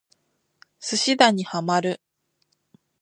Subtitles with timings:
[0.79, 2.01] 寿司打にハマる